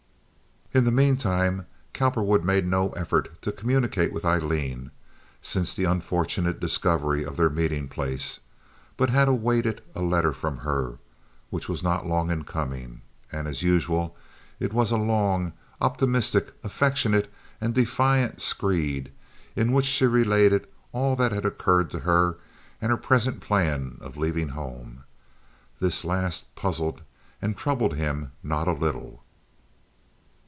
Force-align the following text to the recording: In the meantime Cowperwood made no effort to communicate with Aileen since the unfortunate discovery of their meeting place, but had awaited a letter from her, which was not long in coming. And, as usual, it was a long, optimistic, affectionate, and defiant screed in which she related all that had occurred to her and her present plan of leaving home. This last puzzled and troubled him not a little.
In 0.73 0.85
the 0.85 0.89
meantime 0.91 1.65
Cowperwood 1.91 2.45
made 2.45 2.65
no 2.65 2.91
effort 2.91 3.41
to 3.41 3.51
communicate 3.51 4.13
with 4.13 4.23
Aileen 4.23 4.91
since 5.41 5.73
the 5.73 5.83
unfortunate 5.83 6.61
discovery 6.61 7.25
of 7.25 7.35
their 7.35 7.49
meeting 7.49 7.89
place, 7.89 8.39
but 8.95 9.09
had 9.09 9.27
awaited 9.27 9.81
a 9.93 10.01
letter 10.01 10.31
from 10.31 10.59
her, 10.59 10.97
which 11.49 11.67
was 11.67 11.83
not 11.83 12.07
long 12.07 12.31
in 12.31 12.45
coming. 12.45 13.01
And, 13.33 13.49
as 13.49 13.61
usual, 13.63 14.15
it 14.61 14.71
was 14.71 14.91
a 14.91 14.97
long, 14.97 15.51
optimistic, 15.81 16.53
affectionate, 16.63 17.29
and 17.59 17.75
defiant 17.75 18.39
screed 18.39 19.11
in 19.57 19.73
which 19.73 19.85
she 19.85 20.05
related 20.05 20.67
all 20.93 21.17
that 21.17 21.33
had 21.33 21.43
occurred 21.45 21.91
to 21.91 21.99
her 21.99 22.37
and 22.81 22.91
her 22.91 22.97
present 22.97 23.41
plan 23.41 23.97
of 23.99 24.15
leaving 24.15 24.47
home. 24.47 25.03
This 25.81 26.05
last 26.05 26.55
puzzled 26.55 27.01
and 27.41 27.57
troubled 27.57 27.95
him 27.97 28.31
not 28.41 28.69
a 28.69 28.71
little. 28.71 29.21